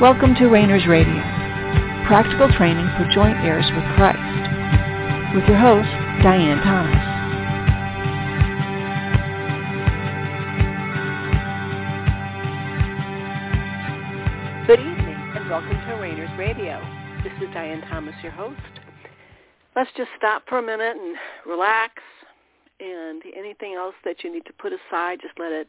[0.00, 1.12] Welcome to Rainers Radio,
[2.08, 4.16] practical training for joint heirs with Christ,
[5.34, 5.90] with your host,
[6.22, 6.96] Diane Thomas.
[14.66, 16.80] Good evening and welcome to Rainers Radio.
[17.22, 18.58] This is Diane Thomas, your host.
[19.76, 21.14] Let's just stop for a minute and
[21.44, 22.00] relax
[22.80, 25.68] and anything else that you need to put aside, just let it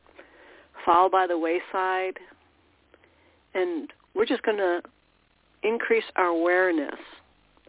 [0.85, 2.17] fall by the wayside.
[3.53, 4.81] And we're just going to
[5.63, 6.99] increase our awareness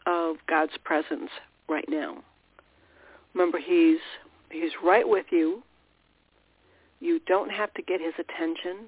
[0.07, 1.31] of God's presence
[1.69, 2.23] right now.
[3.35, 3.99] Remember, he's
[4.51, 5.63] he's right with you.
[7.01, 8.87] You don't have to get his attention.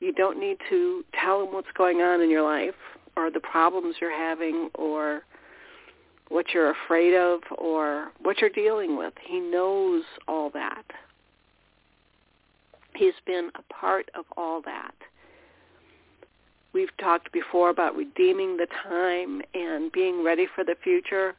[0.00, 2.74] You don't need to tell him what's going on in your life
[3.16, 5.22] or the problems you're having or
[6.28, 9.12] what you're afraid of or what you're dealing with.
[9.24, 10.84] He knows all that.
[12.94, 14.94] He's been a part of all that.
[16.72, 21.34] We've talked before about redeeming the time and being ready for the future.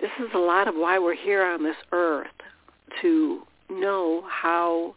[0.00, 2.28] This is a lot of why we're here on this earth,
[3.02, 4.94] to know how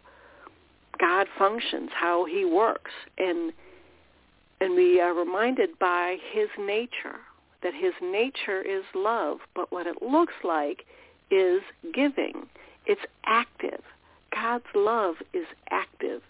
[0.99, 2.91] God functions, how he works.
[3.17, 3.51] And,
[4.61, 7.19] and we are reminded by his nature,
[7.63, 10.85] that his nature is love, but what it looks like
[11.31, 11.61] is
[11.93, 12.45] giving.
[12.85, 13.81] It's active.
[14.31, 16.21] God's love is active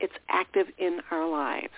[0.00, 1.68] it's active in our lives.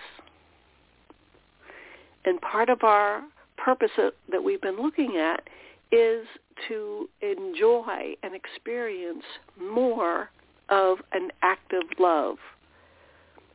[2.25, 3.23] And part of our
[3.57, 5.47] purpose that we've been looking at
[5.91, 6.25] is
[6.67, 9.23] to enjoy and experience
[9.61, 10.29] more
[10.69, 12.37] of an active love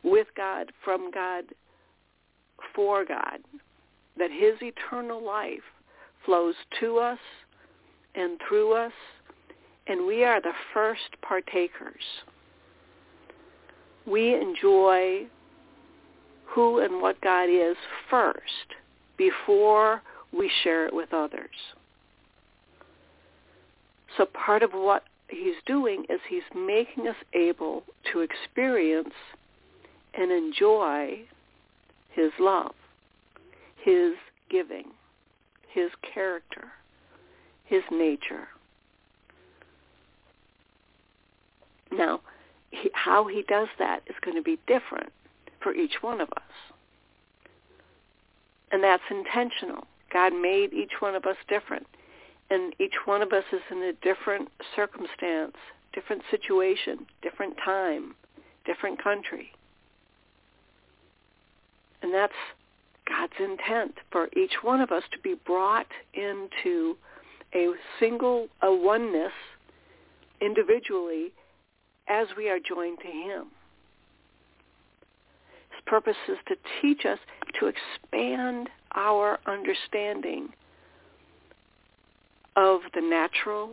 [0.03, 1.45] with God, from God,
[2.75, 3.39] for God,
[4.17, 5.59] that his eternal life
[6.25, 7.19] flows to us
[8.15, 8.91] and through us,
[9.87, 12.03] and we are the first partakers
[14.09, 15.27] we enjoy
[16.45, 17.77] who and what God is
[18.09, 18.75] first
[19.17, 21.49] before we share it with others.
[24.17, 29.13] So part of what he's doing is he's making us able to experience
[30.15, 31.21] and enjoy
[32.11, 32.73] his love,
[33.83, 34.13] his
[34.49, 34.85] giving,
[35.71, 36.65] his character,
[37.65, 38.47] his nature.
[41.91, 42.21] Now,
[42.71, 45.11] he, how he does that is going to be different
[45.61, 46.73] for each one of us.
[48.71, 49.87] And that's intentional.
[50.13, 51.87] God made each one of us different.
[52.49, 55.55] And each one of us is in a different circumstance,
[55.93, 58.15] different situation, different time,
[58.65, 59.51] different country.
[62.01, 62.33] And that's
[63.07, 66.95] God's intent for each one of us to be brought into
[67.53, 69.33] a single, a oneness
[70.41, 71.31] individually
[72.09, 73.45] as we are joined to him.
[75.71, 77.19] His purpose is to teach us
[77.59, 80.49] to expand our understanding
[82.55, 83.69] of the natural,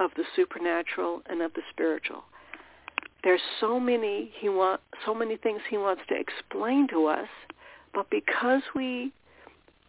[0.00, 2.24] of the supernatural, and of the spiritual.
[3.22, 7.28] There's so many he want, so many things he wants to explain to us,
[7.94, 9.12] but because we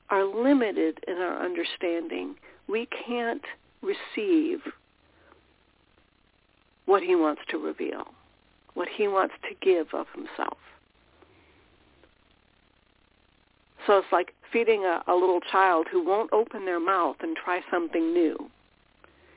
[0.10, 2.36] are limited in our understanding,
[2.68, 3.44] we can't
[3.82, 4.60] receive
[6.88, 8.06] what he wants to reveal,
[8.74, 10.58] what he wants to give of himself.
[13.86, 17.62] So it's like feeding a, a little child who won't open their mouth and try
[17.70, 18.50] something new.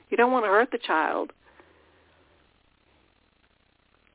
[0.09, 1.33] You don't want to hurt the child.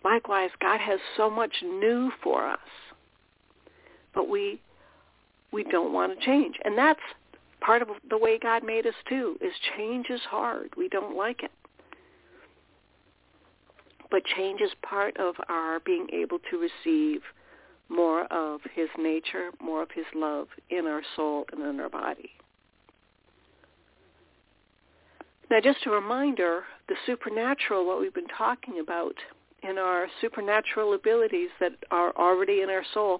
[0.03, 2.59] Likewise, God has so much new for us,
[4.13, 4.61] but we
[5.51, 6.99] we don't want to change, and that's
[7.61, 9.37] part of the way God made us too.
[9.41, 10.69] Is change is hard.
[10.77, 11.51] We don't like it.
[14.15, 17.19] But change is part of our being able to receive
[17.89, 22.29] more of his nature, more of his love in our soul and in our body.
[25.51, 29.15] Now just a reminder, the supernatural, what we've been talking about
[29.63, 33.19] in our supernatural abilities that are already in our soul,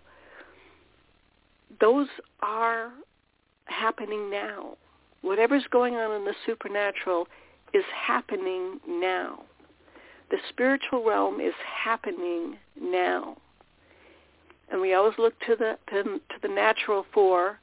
[1.81, 2.07] those
[2.41, 2.93] are
[3.65, 4.77] happening now.
[5.23, 7.27] Whatever's going on in the supernatural
[7.73, 9.43] is happening now.
[10.31, 13.37] The spiritual realm is happening now.
[14.71, 17.59] And we always look to the to, to the natural for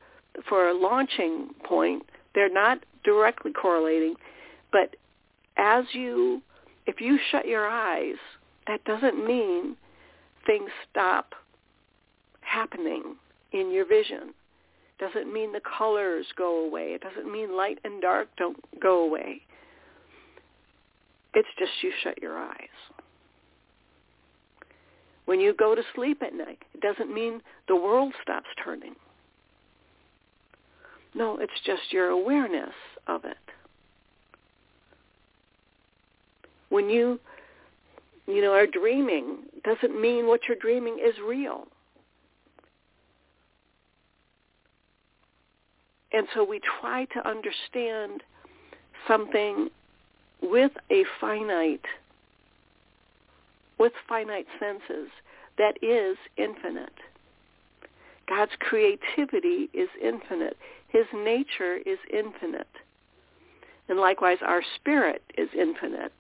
[0.49, 2.05] for a launching point.
[2.35, 4.15] They're not directly correlating,
[4.71, 4.97] but
[5.57, 6.43] as you
[6.87, 8.17] if you shut your eyes,
[8.67, 9.77] that doesn't mean
[10.47, 11.35] things stop
[12.41, 13.17] happening
[13.53, 14.35] in your vision.
[14.99, 16.93] Doesn't mean the colors go away.
[16.95, 19.43] It doesn't mean light and dark don't go away.
[21.35, 22.69] It's just you shut your eyes.
[25.25, 28.95] When you go to sleep at night, it doesn't mean the world stops turning.
[31.15, 32.75] No, it's just your awareness
[33.07, 33.37] of it.
[36.71, 37.21] When you,
[38.27, 41.67] you know, are dreaming, doesn't mean what you're dreaming is real.
[46.13, 48.23] And so we try to understand
[49.09, 49.69] something
[50.43, 51.85] with a finite,
[53.79, 55.11] with finite senses
[55.59, 56.93] that is infinite.
[58.29, 60.57] God's creativity is infinite.
[60.89, 62.69] His nature is infinite.
[63.89, 66.13] And likewise, our spirit is infinite.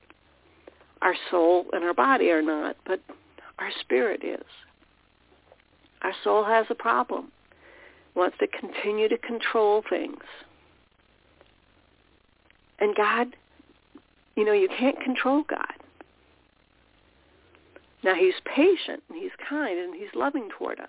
[1.00, 3.00] Our soul and our body are not, but
[3.58, 4.44] our spirit is.
[6.02, 7.30] Our soul has a problem.
[8.14, 10.22] Wants to continue to control things.
[12.78, 13.28] And God,
[14.36, 15.74] you know, you can't control God.
[18.04, 20.88] Now he's patient and he's kind and he's loving toward us.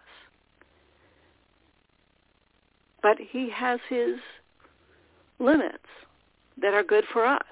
[3.02, 4.16] But he has his
[5.40, 5.78] limits
[6.62, 7.44] that are good for us.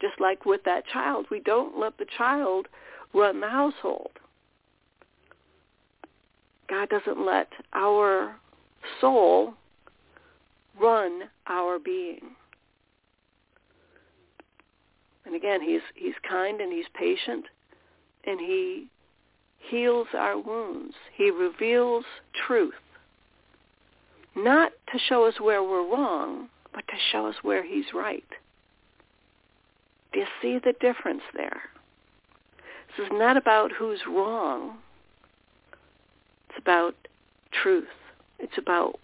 [0.00, 2.68] Just like with that child, we don't let the child
[3.14, 4.10] run the household.
[6.68, 8.36] God doesn't let our
[9.00, 9.54] soul
[10.80, 12.36] run our being.
[15.26, 17.44] And again, he's he's kind and he's patient
[18.24, 18.86] and he
[19.58, 20.94] heals our wounds.
[21.14, 22.04] He reveals
[22.46, 22.74] truth.
[24.34, 28.24] Not to show us where we're wrong, but to show us where he's right.
[30.12, 31.62] Do you see the difference there?
[32.96, 34.78] This is not about who's wrong.
[36.48, 36.94] It's about
[37.62, 37.88] truth.
[38.38, 38.98] It's about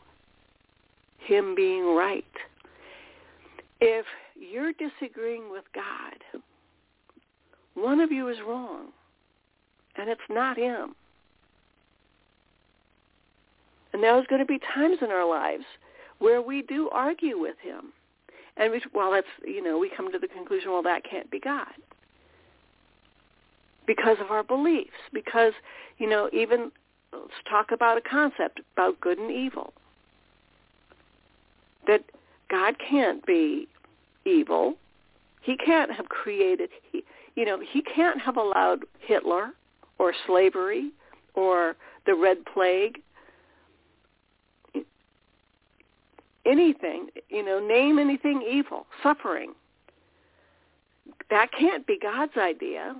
[1.18, 2.24] him being right.
[3.80, 6.42] If you're disagreeing with God,
[7.74, 8.88] one of you is wrong,
[9.96, 10.94] and it's not him.
[13.92, 15.64] And there's going to be times in our lives
[16.18, 17.92] where we do argue with him.
[18.56, 21.40] And we, well, that's, you know, we come to the conclusion, well, that can't be
[21.40, 21.72] God.
[23.86, 24.90] Because of our beliefs.
[25.12, 25.52] Because,
[25.98, 26.70] you know, even,
[27.12, 29.72] let's talk about a concept about good and evil.
[31.86, 32.04] That
[32.50, 33.68] God can't be
[34.24, 34.74] evil.
[35.40, 37.04] He can't have created, he,
[37.34, 39.50] you know, he can't have allowed Hitler
[39.98, 40.90] or slavery
[41.34, 41.76] or
[42.06, 43.00] the Red Plague
[46.44, 49.52] anything, you know, name anything evil, suffering.
[51.30, 52.94] That can't be God's idea.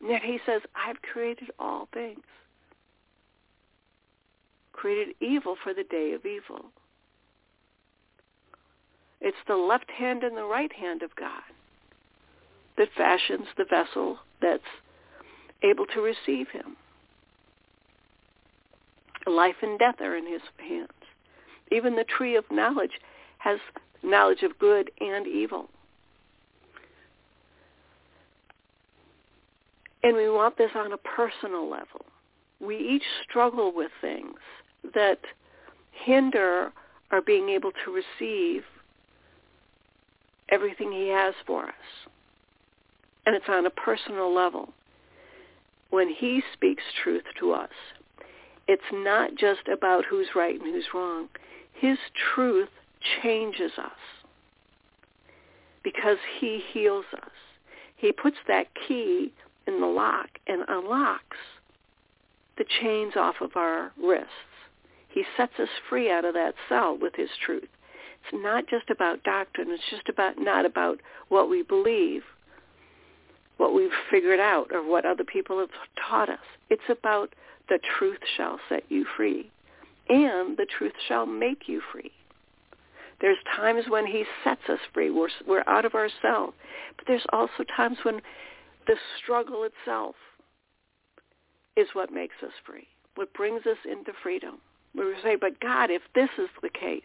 [0.00, 2.20] And yet he says, I've created all things.
[4.72, 6.66] Created evil for the day of evil.
[9.24, 11.42] It's the left hand and the right hand of God
[12.76, 14.62] that fashions the vessel that's
[15.62, 16.76] able to receive him.
[19.26, 20.88] Life and death are in his hands.
[21.70, 23.00] Even the tree of knowledge
[23.38, 23.60] has
[24.02, 25.68] knowledge of good and evil.
[30.02, 32.04] And we want this on a personal level.
[32.60, 34.38] We each struggle with things
[34.94, 35.20] that
[35.92, 36.72] hinder
[37.12, 38.64] our being able to receive
[40.52, 42.08] everything he has for us.
[43.26, 44.72] And it's on a personal level.
[45.90, 47.70] When he speaks truth to us,
[48.68, 51.28] it's not just about who's right and who's wrong.
[51.72, 51.98] His
[52.34, 52.68] truth
[53.22, 53.90] changes us
[55.82, 57.30] because he heals us.
[57.96, 59.32] He puts that key
[59.66, 61.36] in the lock and unlocks
[62.58, 64.30] the chains off of our wrists.
[65.08, 67.68] He sets us free out of that cell with his truth.
[68.24, 69.70] It's not just about doctrine.
[69.70, 72.22] It's just about not about what we believe,
[73.56, 75.70] what we've figured out, or what other people have
[76.08, 76.38] taught us.
[76.70, 77.34] It's about
[77.68, 79.50] the truth shall set you free,
[80.08, 82.12] and the truth shall make you free.
[83.20, 85.10] There's times when he sets us free.
[85.10, 86.54] We're, we're out of ourselves.
[86.96, 88.20] But there's also times when
[88.86, 90.16] the struggle itself
[91.76, 94.58] is what makes us free, what brings us into freedom.
[94.94, 97.02] We say, but God, if this is the case,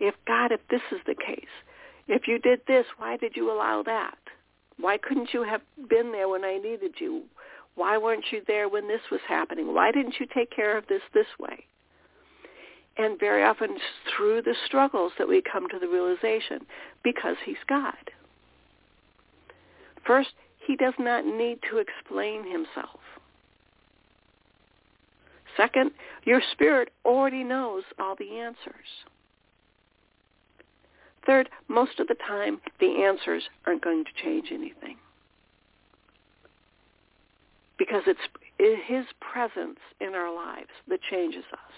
[0.00, 1.44] if God, if this is the case,
[2.08, 4.18] if you did this, why did you allow that?
[4.78, 7.22] Why couldn't you have been there when I needed you?
[7.74, 9.74] Why weren't you there when this was happening?
[9.74, 11.64] Why didn't you take care of this this way?
[12.98, 13.76] And very often
[14.16, 16.66] through the struggles that we come to the realization,
[17.02, 17.94] because he's God.
[20.06, 20.30] First,
[20.66, 23.00] he does not need to explain himself.
[25.56, 25.90] Second,
[26.24, 28.86] your spirit already knows all the answers.
[31.26, 34.96] Third, most of the time, the answers aren't going to change anything.
[37.78, 38.20] because it's
[38.86, 41.74] his presence in our lives that changes us.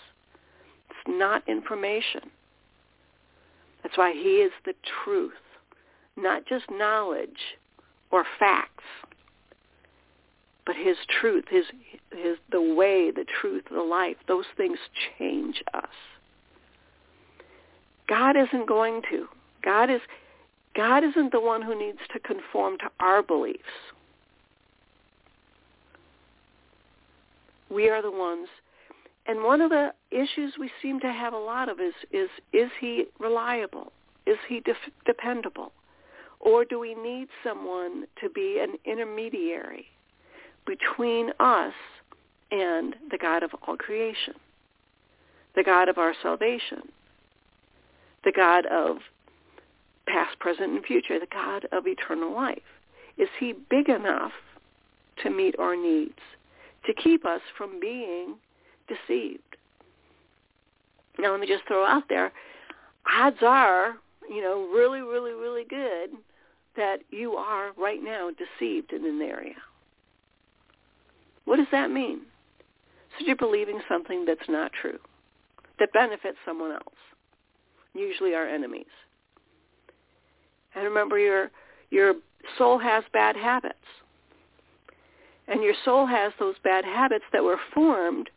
[0.91, 2.31] It's not information.
[3.83, 4.75] That's why he is the
[5.05, 5.33] truth,
[6.17, 7.57] not just knowledge
[8.11, 8.85] or facts,
[10.67, 11.65] but his truth, his,
[12.11, 14.79] his, the way, the truth, the life, those things
[15.19, 15.85] change us.
[18.09, 19.27] God isn't going to.
[19.63, 20.01] God is,
[20.75, 23.63] God isn't the one who needs to conform to our beliefs.
[27.71, 28.49] We are the ones.
[29.27, 32.71] And one of the issues we seem to have a lot of is, is, is
[32.81, 33.93] he reliable?
[34.27, 34.75] Is he de-
[35.05, 35.73] dependable?
[36.41, 39.87] Or do we need someone to be an intermediary
[40.67, 41.75] between us
[42.51, 44.35] and the God of all creation,
[45.55, 46.83] the God of our salvation,
[48.25, 48.99] the God of
[50.09, 52.59] past, present, and future, the God of eternal life?
[53.17, 54.33] Is he big enough
[55.23, 56.19] to meet our needs,
[56.87, 58.37] to keep us from being
[58.89, 59.43] deceived?
[61.19, 62.33] Now, let me just throw out there,
[63.21, 63.97] odds are,
[64.31, 66.11] you know, really, really, really good
[66.77, 69.57] that you are right now deceived in an area.
[71.45, 72.21] What does that mean?
[73.19, 74.99] So you're believing something that's not true,
[75.81, 76.95] that benefits someone else,
[77.95, 78.87] usually our enemies.
[80.75, 81.51] And remember, your
[81.91, 82.15] your
[82.57, 83.75] soul has bad habits,
[85.47, 88.31] and your soul has those bad habits that were formed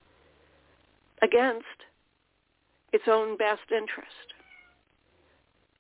[1.21, 1.65] against
[2.93, 4.33] its own best interest.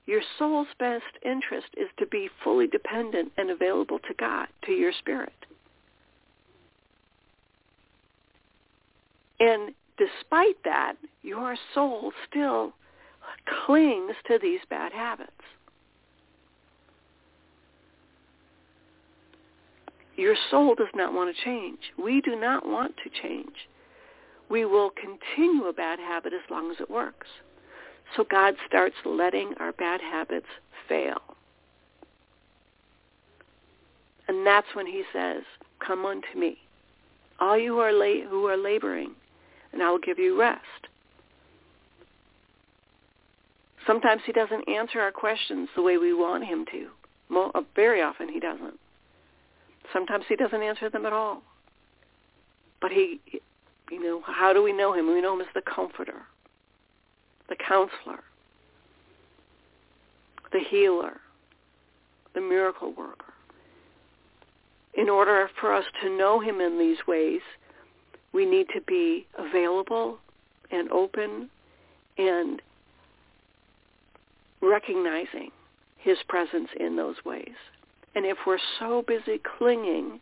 [0.05, 4.91] Your soul's best interest is to be fully dependent and available to God, to your
[4.91, 5.33] spirit.
[9.39, 10.93] And despite that,
[11.23, 12.73] your soul still
[13.65, 15.31] clings to these bad habits.
[20.21, 21.79] Your soul does not want to change.
[21.97, 23.67] We do not want to change.
[24.51, 27.25] We will continue a bad habit as long as it works.
[28.15, 30.45] So God starts letting our bad habits
[30.87, 31.17] fail.
[34.27, 35.41] And that's when he says,
[35.79, 36.59] come unto me,
[37.39, 39.15] all you who are, la- who are laboring,
[39.73, 40.61] and I will give you rest.
[43.87, 46.89] Sometimes he doesn't answer our questions the way we want him to.
[47.31, 48.79] Well, uh, very often he doesn't.
[49.93, 51.41] Sometimes he doesn't answer them at all.
[52.79, 53.19] But he,
[53.91, 55.13] you know, how do we know him?
[55.13, 56.23] We know him as the comforter,
[57.49, 58.23] the counselor,
[60.51, 61.19] the healer,
[62.33, 63.33] the miracle worker.
[64.93, 67.41] In order for us to know him in these ways,
[68.33, 70.17] we need to be available
[70.71, 71.49] and open
[72.17, 72.61] and
[74.61, 75.51] recognizing
[75.97, 77.55] his presence in those ways.
[78.15, 80.19] And if we're so busy clinging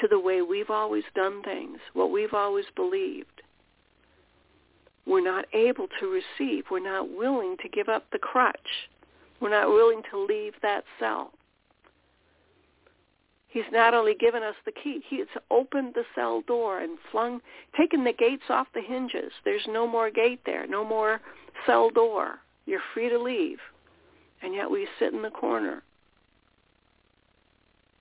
[0.00, 3.42] to the way we've always done things, what we've always believed,
[5.06, 6.64] we're not able to receive.
[6.70, 8.88] We're not willing to give up the crutch.
[9.40, 11.32] We're not willing to leave that cell.
[13.48, 17.40] He's not only given us the key, he's opened the cell door and flung,
[17.76, 19.32] taken the gates off the hinges.
[19.44, 21.22] There's no more gate there, no more
[21.64, 22.40] cell door.
[22.66, 23.58] You're free to leave.
[24.42, 25.82] And yet we sit in the corner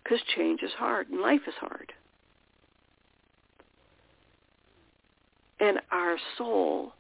[0.07, 1.91] because change is hard and life is hard.
[5.59, 6.93] And our soul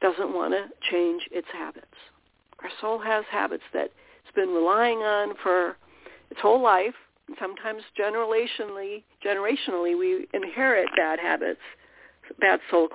[0.00, 1.86] doesn't want to change its habits.
[2.62, 3.90] Our soul has habits that
[4.24, 5.76] it's been relying on for
[6.30, 6.94] its whole life.
[7.28, 11.60] And sometimes generationally, generationally, we inherit bad habits,
[12.40, 12.88] bad soul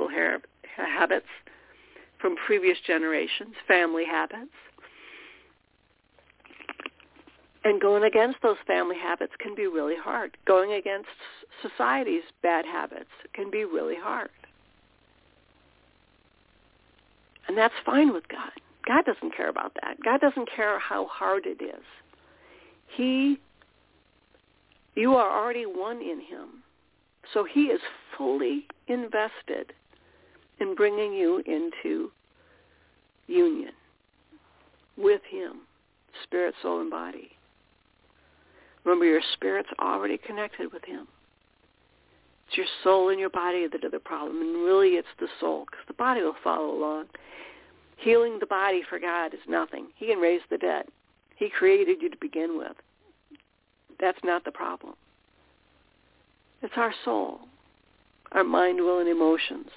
[0.76, 1.26] habits
[2.20, 4.52] from previous generations, family habits.
[7.64, 10.38] And going against those family habits can be really hard.
[10.46, 11.10] Going against
[11.62, 14.30] society's bad habits can be really hard.
[17.48, 18.52] And that's fine with God.
[18.86, 19.98] God doesn't care about that.
[20.04, 21.84] God doesn't care how hard it is.
[22.96, 23.40] He,
[24.96, 26.64] you are already one in him.
[27.34, 27.82] So he is
[28.18, 29.74] fully invested
[30.60, 32.12] in bringing you into
[33.28, 33.72] union
[34.98, 35.62] with him,
[36.24, 37.32] spirit, soul, and body.
[38.88, 41.10] Remember, your spirit's already connected with him.
[42.48, 45.66] It's your soul and your body that are the problem, and really it's the soul,
[45.66, 47.08] because the body will follow along.
[47.98, 49.88] Healing the body for God is nothing.
[49.98, 50.86] He can raise the dead.
[51.36, 52.78] He created you to begin with.
[54.00, 54.94] That's not the problem.
[56.62, 57.42] It's our soul,
[58.32, 59.68] our mind, will, and emotions.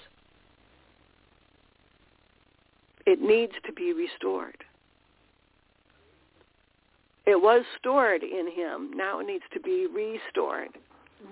[3.07, 4.63] It needs to be restored.
[7.27, 8.91] It was stored in him.
[8.95, 10.71] Now it needs to be restored.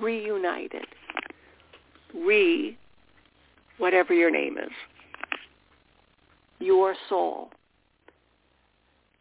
[0.00, 0.86] reunited.
[2.14, 2.76] Re,
[3.78, 4.70] whatever your name is.
[6.58, 7.50] Your soul.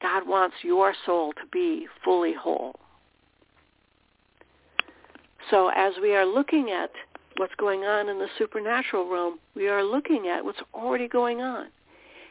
[0.01, 2.75] God wants your soul to be fully whole.
[5.49, 6.91] So as we are looking at
[7.37, 11.67] what's going on in the supernatural realm, we are looking at what's already going on.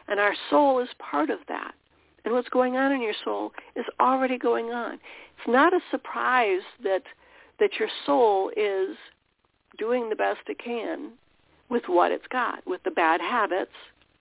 [0.09, 1.75] And our soul is part of that.
[2.27, 4.95] And what's going on in your soul is already going on.
[4.95, 7.05] It's not a surprise that
[7.61, 8.97] that your soul is
[9.79, 11.13] doing the best it can
[11.71, 13.71] with what it's got, with the bad habits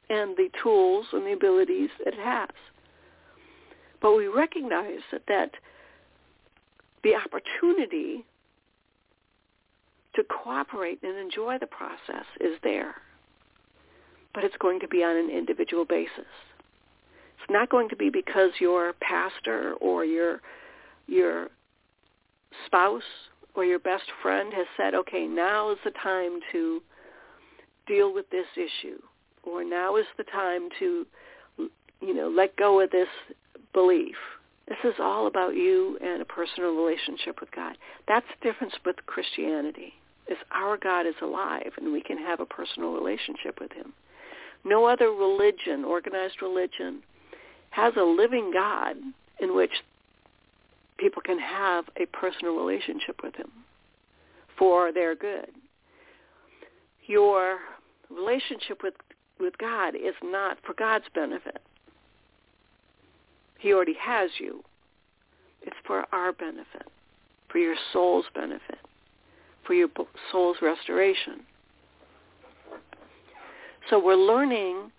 [0.09, 2.50] and the tools and the abilities it has.
[4.01, 5.51] But we recognize that, that
[7.03, 8.24] the opportunity
[10.15, 12.95] to cooperate and enjoy the process is there.
[14.33, 16.25] But it's going to be on an individual basis.
[17.49, 20.41] Not going to be because your pastor or your
[21.07, 21.49] your
[22.65, 23.03] spouse
[23.53, 26.81] or your best friend has said, okay, now is the time to
[27.87, 28.99] deal with this issue,
[29.43, 31.05] or now is the time to,
[32.01, 33.07] you know, let go of this
[33.73, 34.15] belief.
[34.67, 37.77] This is all about you and a personal relationship with God.
[38.07, 39.93] That's the difference with Christianity
[40.27, 43.93] is our God is alive and we can have a personal relationship with him.
[44.63, 47.03] No other religion, organized religion,
[47.75, 48.96] has a living God
[49.39, 49.72] in which
[50.98, 53.51] people can have a personal relationship with him
[54.58, 55.50] for their good.
[57.05, 57.60] Your
[58.10, 58.94] relationship with,
[59.39, 61.62] with God is not for God's benefit.
[63.60, 64.63] He already has you.
[65.62, 66.88] It's for our benefit,
[67.50, 68.79] for your soul's benefit
[69.65, 69.89] for your
[70.32, 71.41] soul's restoration.
[73.89, 74.91] So we're learning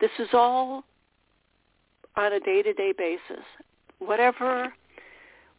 [0.00, 0.84] this is all
[2.16, 3.44] on a day-to-day basis.
[3.98, 4.72] Whatever,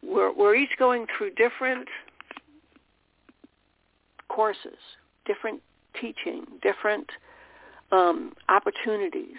[0.02, 1.88] we're, we're each going through different
[4.30, 4.78] courses,
[5.26, 5.62] different
[6.00, 7.10] teaching, different
[7.92, 9.38] um, opportunities.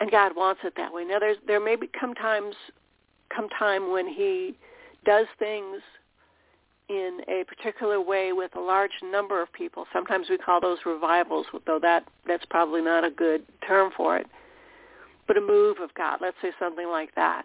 [0.00, 1.04] And God wants it that way.
[1.04, 2.54] Now, there's, there may be come times,
[3.34, 4.56] come time when He
[5.04, 5.80] does things
[6.88, 9.86] in a particular way with a large number of people.
[9.92, 14.26] Sometimes we call those revivals, though that that's probably not a good term for it.
[15.26, 17.44] But a move of God, let's say something like that.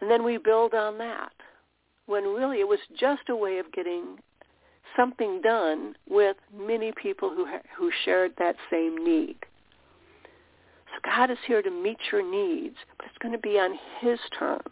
[0.00, 1.32] And then we build on that.
[2.06, 4.18] When really it was just a way of getting
[4.96, 9.36] something done with many people who who shared that same need.
[10.94, 14.18] So God is here to meet your needs, but it's going to be on his
[14.38, 14.62] terms.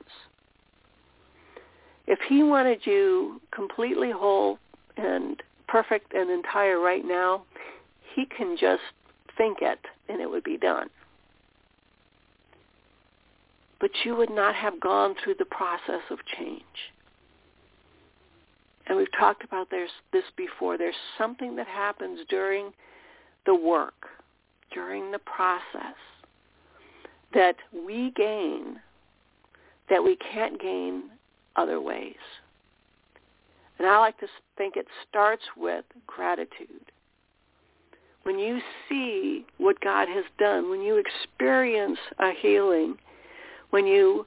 [2.06, 4.58] If he wanted you completely whole
[4.96, 7.44] and perfect and entire right now,
[8.14, 8.82] he can just
[9.36, 10.88] think it and it would be done.
[13.80, 16.62] But you would not have gone through the process of change.
[18.86, 19.90] And we've talked about this
[20.36, 20.78] before.
[20.78, 22.72] There's something that happens during
[23.44, 24.06] the work,
[24.72, 25.96] during the process,
[27.34, 28.80] that we gain
[29.88, 31.04] that we can't gain
[31.54, 32.14] other ways.
[33.78, 36.90] And I like to think it starts with gratitude.
[38.22, 38.58] When you
[38.88, 42.96] see what God has done, when you experience a healing,
[43.70, 44.26] when you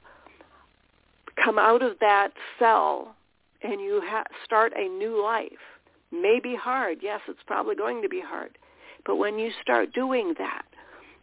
[1.42, 3.14] come out of that cell
[3.62, 5.52] and you ha- start a new life,
[6.12, 6.98] may be hard.
[7.02, 8.58] Yes, it's probably going to be hard.
[9.06, 10.64] But when you start doing that,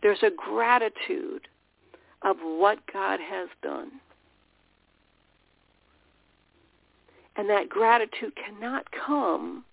[0.01, 1.47] there's a gratitude
[2.23, 3.91] of what God has done.
[7.35, 9.63] And that gratitude cannot come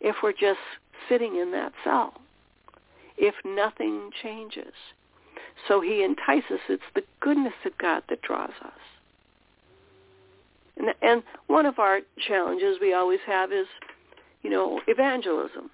[0.00, 0.60] if we're just
[1.08, 2.14] sitting in that cell,
[3.18, 4.72] if nothing changes.
[5.68, 6.60] So he entices.
[6.68, 8.72] It's the goodness of God that draws us.
[10.76, 13.66] And, and one of our challenges we always have is,
[14.42, 15.70] you know, evangelism.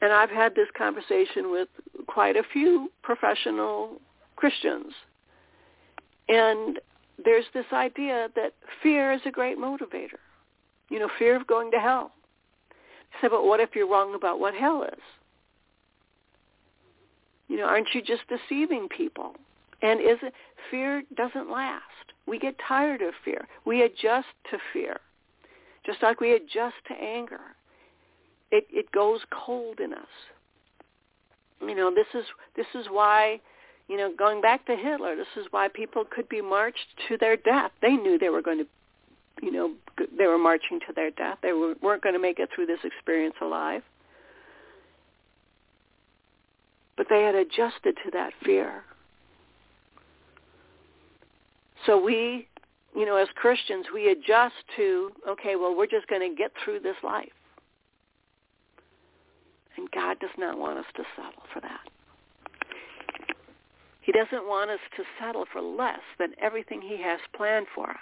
[0.00, 1.68] And I've had this conversation with
[2.06, 4.00] quite a few professional
[4.36, 4.92] Christians.
[6.28, 6.78] And
[7.24, 10.20] there's this idea that fear is a great motivator.
[10.90, 12.12] You know, fear of going to hell.
[12.70, 15.00] I said, but what if you're wrong about what hell is?
[17.48, 19.34] You know, aren't you just deceiving people?
[19.82, 20.32] And is it
[20.70, 21.82] fear doesn't last.
[22.26, 23.46] We get tired of fear.
[23.64, 24.98] We adjust to fear.
[25.84, 27.40] Just like we adjust to anger.
[28.50, 30.06] It it goes cold in us.
[31.60, 32.24] You know, this is
[32.56, 33.40] this is why
[33.88, 37.36] you know, going back to Hitler, this is why people could be marched to their
[37.36, 37.70] death.
[37.82, 38.66] They knew they were going to,
[39.42, 39.74] you know,
[40.18, 41.38] they were marching to their death.
[41.42, 43.82] They were, weren't going to make it through this experience alive.
[46.96, 48.82] But they had adjusted to that fear.
[51.84, 52.48] So we
[52.96, 56.80] you know, as Christians, we adjust to, okay, well, we're just going to get through
[56.80, 57.28] this life.
[59.76, 61.80] And God does not want us to settle for that.
[64.00, 67.96] He doesn't want us to settle for less than everything he has planned for us.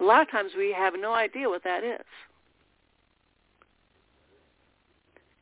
[0.00, 2.04] A lot of times we have no idea what that is.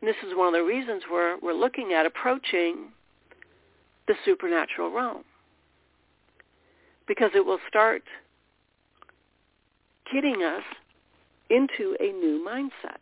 [0.05, 2.89] And this is one of the reasons we're, we're looking at approaching
[4.07, 5.25] the supernatural realm.
[7.09, 8.03] Because it will start
[10.13, 10.63] getting us
[11.49, 13.01] into a new mindset.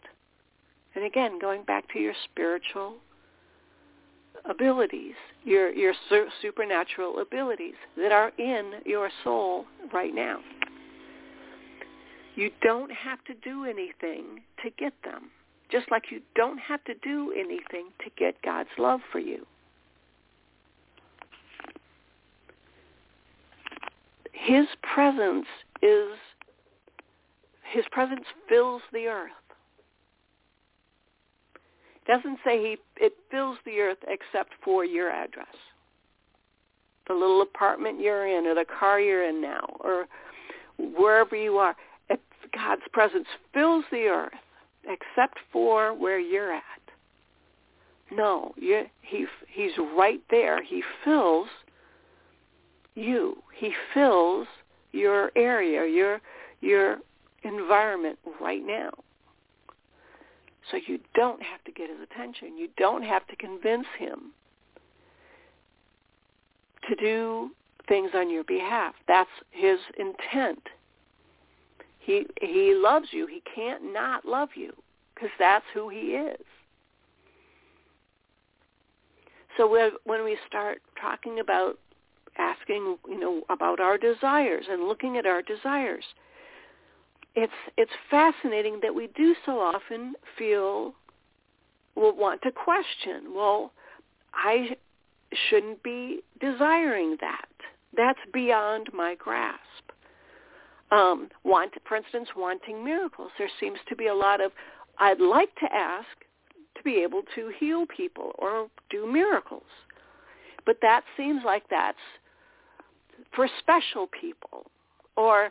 [0.95, 2.95] And again, going back to your spiritual
[4.49, 5.95] abilities, your, your
[6.41, 10.39] supernatural abilities that are in your soul right now.
[12.37, 15.33] You don't have to do anything to get them,
[15.73, 19.47] just like you don't have to do anything to get God's love for you.
[24.33, 25.47] His presence
[25.81, 26.11] is,
[27.73, 29.31] his presence fills the earth.
[31.55, 35.47] It doesn't say he, it fills the earth except for your address.
[37.09, 40.07] The little apartment you're in or the car you're in now or
[40.79, 41.75] wherever you are.
[42.55, 44.33] God's presence fills the earth
[44.85, 46.63] except for where you're at.
[48.11, 50.63] No, you, he, he's right there.
[50.63, 51.49] He fills
[52.95, 53.43] you.
[53.57, 54.47] He fills
[54.93, 56.21] your area, your
[56.61, 56.99] your
[57.43, 58.91] environment right now.
[60.71, 62.57] So you don't have to get his attention.
[62.57, 64.33] You don't have to convince him
[66.89, 67.51] to do
[67.89, 68.95] things on your behalf.
[69.09, 70.61] That's his intent.
[72.03, 73.27] He he loves you.
[73.27, 74.73] He can't not love you
[75.15, 76.41] because that's who he is.
[79.57, 79.69] So
[80.05, 81.79] when we start talking about
[82.39, 86.05] asking, you know, about our desires and looking at our desires,
[87.37, 90.95] it's it's fascinating that we do so often feel
[91.95, 93.35] will want to question.
[93.35, 93.73] Well,
[94.35, 94.77] I
[95.49, 97.49] shouldn't be desiring that.
[97.97, 99.82] That's beyond my grasp
[100.93, 103.31] um, want, for instance, wanting miracles.
[103.39, 104.53] There seems to be a lot of,
[104.99, 106.07] I'd like to ask
[106.77, 109.63] to be able to heal people or do miracles.
[110.65, 111.99] But that seems like that's
[113.35, 114.71] for special people
[115.17, 115.51] or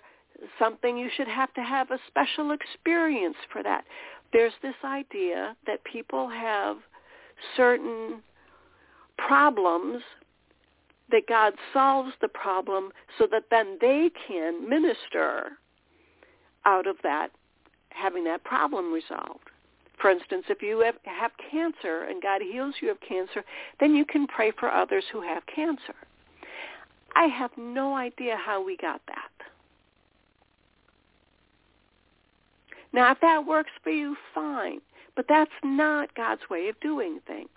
[0.59, 3.83] something you should have to have a special experience for that.
[4.31, 6.77] There's this idea that people have
[7.57, 8.21] certain
[9.17, 10.01] problems
[11.11, 15.51] that God solves the problem so that then they can minister
[16.65, 17.29] out of that,
[17.89, 19.49] having that problem resolved.
[19.99, 23.43] For instance, if you have, have cancer and God heals you of cancer,
[23.79, 25.95] then you can pray for others who have cancer.
[27.15, 29.29] I have no idea how we got that.
[32.93, 34.81] Now, if that works for you, fine.
[35.15, 37.49] But that's not God's way of doing things.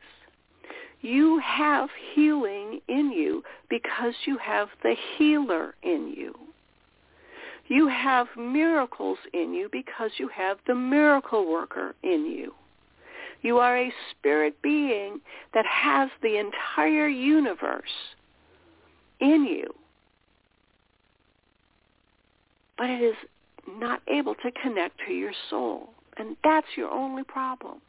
[1.04, 6.34] You have healing in you because you have the healer in you.
[7.68, 12.54] You have miracles in you because you have the miracle worker in you.
[13.42, 15.20] You are a spirit being
[15.52, 18.14] that has the entire universe
[19.20, 19.74] in you.
[22.78, 23.16] But it is
[23.78, 25.90] not able to connect to your soul.
[26.16, 27.82] And that's your only problem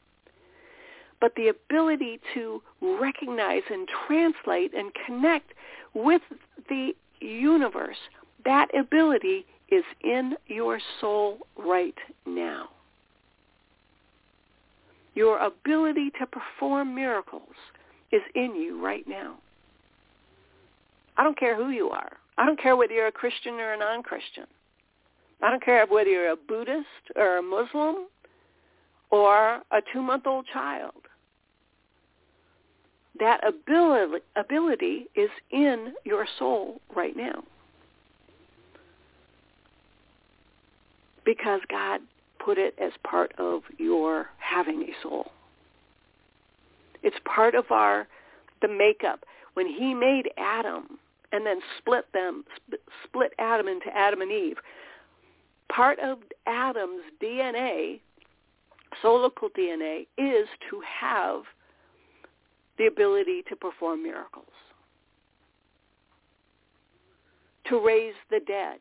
[1.25, 2.61] but the ability to
[3.01, 5.53] recognize and translate and connect
[5.95, 6.21] with
[6.69, 7.97] the universe,
[8.43, 11.95] that ability is in your soul right
[12.27, 12.69] now.
[15.15, 17.55] Your ability to perform miracles
[18.11, 19.33] is in you right now.
[21.17, 22.17] I don't care who you are.
[22.37, 24.45] I don't care whether you're a Christian or a non-Christian.
[25.41, 26.85] I don't care whether you're a Buddhist
[27.15, 28.05] or a Muslim
[29.09, 30.93] or a two-month-old child.
[33.19, 37.43] That ability, ability is in your soul right now.
[41.23, 42.01] Because God
[42.43, 45.31] put it as part of your having a soul.
[47.01, 48.07] It's part of our
[48.61, 49.25] the makeup.
[49.53, 50.99] When he made Adam
[51.31, 52.43] and then split them,
[53.03, 54.57] split Adam into Adam and Eve,
[55.69, 57.99] part of Adam's DNA
[59.03, 61.41] soulical DNA is to have
[62.77, 64.45] the ability to perform miracles,
[67.67, 68.79] to raise the dead,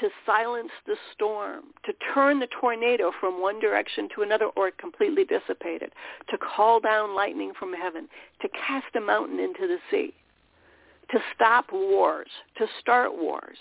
[0.00, 5.24] to silence the storm, to turn the tornado from one direction to another or completely
[5.24, 5.92] dissipate it,
[6.30, 8.08] to call down lightning from heaven,
[8.40, 10.14] to cast a mountain into the sea,
[11.10, 13.58] to stop wars, to start wars.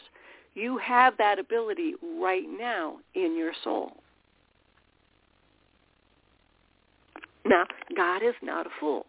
[0.54, 3.98] You have that ability right now in your soul.
[7.46, 7.64] Now,
[7.96, 9.06] God is not a fool.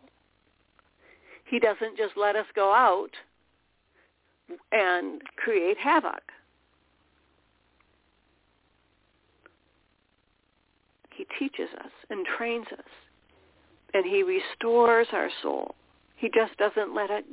[1.48, 3.10] He doesn't just let us go out
[4.72, 6.22] and create havoc.
[11.14, 12.84] He teaches us and trains us.
[13.94, 15.74] And he restores our soul.
[16.16, 17.24] He just doesn't let it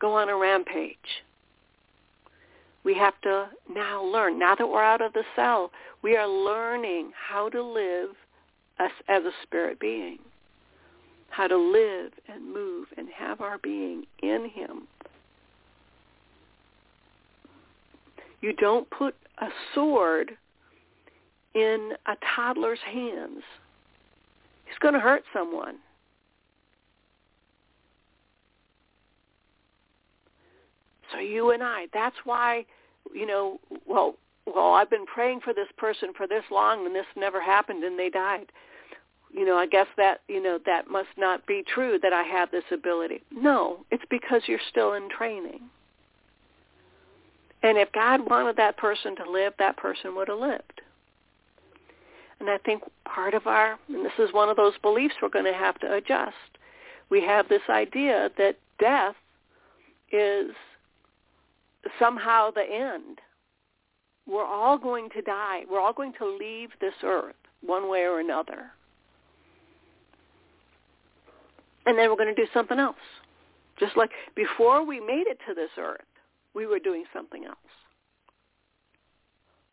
[0.00, 0.96] go on a rampage.
[2.84, 4.38] We have to now learn.
[4.38, 8.10] Now that we're out of the cell, we are learning how to live
[8.78, 10.18] as, as a spirit being,
[11.30, 14.88] how to live and move and have our being in him.
[18.40, 20.32] You don't put a sword
[21.54, 23.42] in a toddler's hands.
[24.66, 25.76] He's going to hurt someone.
[31.12, 32.66] So you and I, that's why,
[33.14, 34.14] you know, well,
[34.46, 37.98] well, I've been praying for this person for this long and this never happened and
[37.98, 38.52] they died.
[39.32, 42.50] You know, I guess that, you know, that must not be true that I have
[42.50, 43.22] this ability.
[43.30, 45.60] No, it's because you're still in training.
[47.62, 50.80] And if God wanted that person to live, that person would have lived.
[52.40, 55.44] And I think part of our, and this is one of those beliefs we're going
[55.44, 56.36] to have to adjust.
[57.10, 59.16] We have this idea that death
[60.12, 60.50] is
[61.98, 63.18] somehow the end.
[64.26, 65.62] We're all going to die.
[65.70, 68.70] We're all going to leave this earth one way or another.
[71.88, 72.96] And then we're going to do something else.
[73.80, 76.02] Just like before we made it to this earth,
[76.54, 77.56] we were doing something else.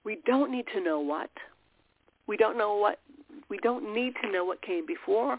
[0.05, 1.29] We don't need to know what.
[2.25, 2.99] We don't know what
[3.49, 5.37] we don't need to know what came before.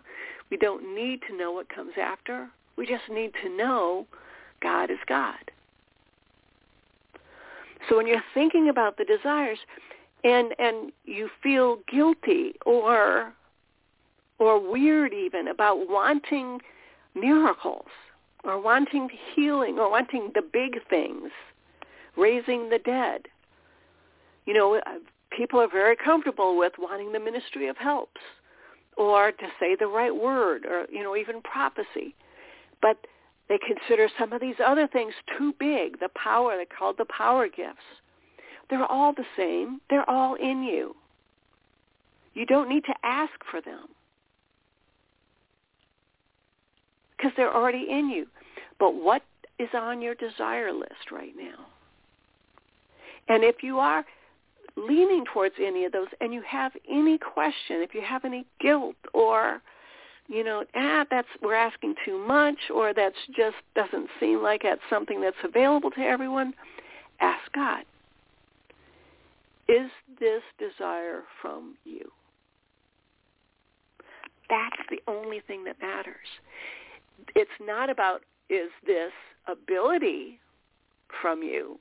[0.50, 2.48] We don't need to know what comes after.
[2.76, 4.06] We just need to know
[4.60, 5.50] God is God.
[7.88, 9.58] So when you're thinking about the desires
[10.24, 13.32] and and you feel guilty or
[14.38, 16.60] or weird even about wanting
[17.14, 17.88] miracles
[18.44, 21.30] or wanting healing or wanting the big things,
[22.16, 23.22] raising the dead.
[24.44, 24.98] You know, uh,
[25.36, 28.20] people are very comfortable with wanting the ministry of helps
[28.96, 32.14] or to say the right word or, you know, even prophecy.
[32.80, 32.98] But
[33.48, 37.48] they consider some of these other things too big, the power, they're called the power
[37.48, 37.78] gifts.
[38.68, 39.80] They're all the same.
[39.90, 40.96] They're all in you.
[42.34, 43.88] You don't need to ask for them
[47.16, 48.26] because they're already in you.
[48.78, 49.22] But what
[49.58, 51.66] is on your desire list right now?
[53.28, 54.04] And if you are
[54.76, 58.96] leaning towards any of those and you have any question, if you have any guilt
[59.14, 59.60] or
[60.28, 64.80] you know, ah, that's we're asking too much, or that's just doesn't seem like that's
[64.90, 66.52] something that's available to everyone.
[67.20, 67.84] Ask God,
[69.68, 72.10] is this desire from you?
[74.48, 76.16] That's the only thing that matters.
[77.34, 79.12] It's not about is this
[79.46, 80.40] ability
[81.20, 81.78] from you.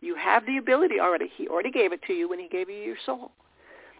[0.00, 1.30] You have the ability already.
[1.36, 3.32] He already gave it to you when he gave you your soul.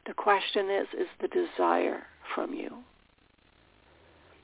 [0.06, 2.70] The question is, is the desire from you?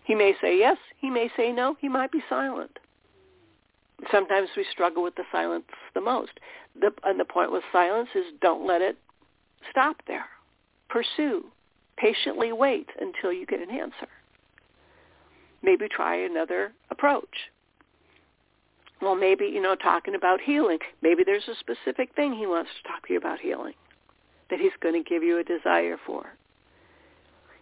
[0.04, 0.76] He may say yes.
[0.98, 1.76] He may say no.
[1.80, 2.78] He might be silent.
[4.10, 6.32] Sometimes we struggle with the silence the most.
[6.78, 8.98] The, and the point with silence is don't let it
[9.70, 10.26] stop there.
[10.88, 11.44] Pursue.
[11.96, 14.08] Patiently wait until you get an answer.
[15.64, 17.50] Maybe try another approach.
[19.00, 20.78] Well, maybe, you know, talking about healing.
[21.02, 23.72] Maybe there's a specific thing he wants to talk to you about healing
[24.50, 26.26] that he's going to give you a desire for.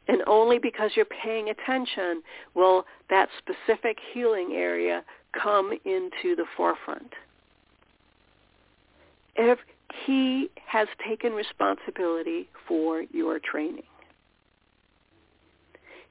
[0.09, 2.23] And only because you're paying attention
[2.55, 5.05] will that specific healing area
[5.41, 7.13] come into the forefront.
[9.37, 9.61] If
[10.05, 13.85] he has taken responsibility for your training.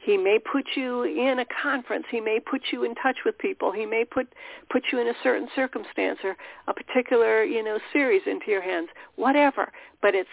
[0.04, 2.06] He may put you in a conference.
[2.10, 3.72] He may put you in touch with people.
[3.72, 4.28] He may put
[4.70, 6.36] put you in a certain circumstance or
[6.68, 8.90] a particular, you know, series into your hands.
[9.16, 10.30] Whatever, but it's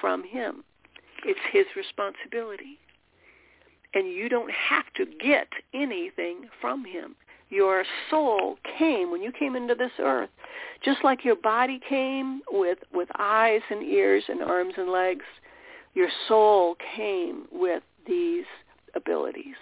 [0.00, 0.62] from him.
[1.24, 2.78] It's his responsibility
[3.94, 7.14] and you don't have to get anything from him.
[7.50, 10.28] Your soul came when you came into this earth,
[10.84, 15.24] just like your body came with, with eyes and ears and arms and legs.
[15.94, 18.44] Your soul came with these
[18.94, 19.56] abilities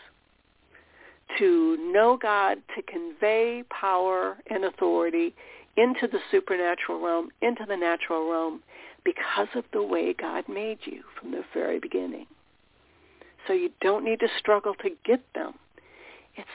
[1.38, 5.34] to know God, to convey power and authority
[5.76, 8.62] into the supernatural realm, into the natural realm,
[9.04, 12.26] because of the way God made you from the very beginning
[13.46, 15.54] so you don't need to struggle to get them.
[16.36, 16.48] It's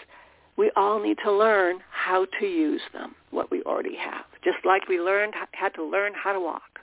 [0.57, 4.25] we all need to learn how to use them, what we already have.
[4.43, 6.79] Just like we learned had to learn how to walk,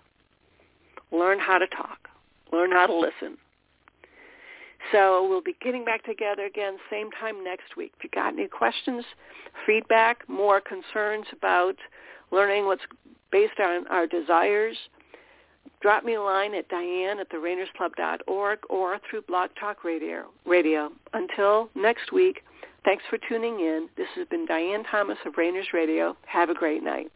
[1.13, 2.09] learn how to talk,
[2.53, 3.37] learn how to listen.
[4.93, 7.93] So we'll be getting back together again same time next week.
[7.99, 9.05] If you got any questions,
[9.67, 11.77] feedback, more concerns about
[12.31, 12.83] learning what's
[13.31, 14.77] based on our desires,
[15.81, 20.27] drop me a line at diane at therainersclub.org or through Blog Talk Radio.
[20.47, 20.91] Radio.
[21.13, 22.43] Until next week,
[22.85, 23.89] thanks for tuning in.
[23.97, 26.17] This has been Diane Thomas of Rainers Radio.
[26.27, 27.11] Have a great night.